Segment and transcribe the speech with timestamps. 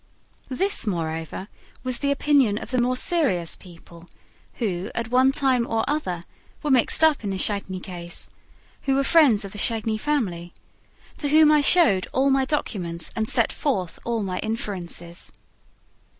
[0.49, 1.47] This, moreover,
[1.83, 4.09] was the opinion of the more serious people
[4.53, 6.23] who, at one time or other,
[6.63, 8.31] were mixed up in the Chagny case,
[8.87, 10.55] who were friends of the Chagny family,
[11.19, 15.31] to whom I showed all my documents and set forth all my inferences.